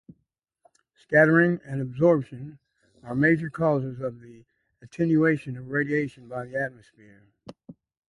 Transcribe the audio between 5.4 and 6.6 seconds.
of radiation by the